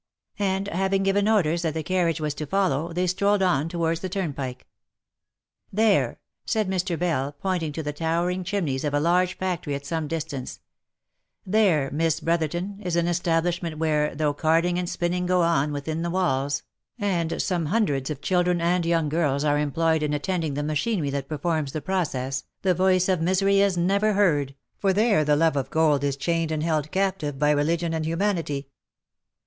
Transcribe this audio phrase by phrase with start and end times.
[0.39, 4.09] And having given orders that the carriage was to follow, they strolled on towards the
[4.09, 4.65] turnpike."
[5.71, 6.97] There," said Mr.
[6.97, 10.59] Bell, pointing to the towering chimneys of a large factory at some distance,"
[11.55, 16.09] there, Miss Brotherton, is an establishment where, though carding and spinning go on within the
[16.09, 16.63] walls,
[16.97, 21.11] and some hundreds of children and young girls are employed in attending the ma chinery
[21.11, 25.55] that performs the process, the voice of misery is never heard, for there the love
[25.55, 28.67] of gold is chained and held captive by religion and humanity."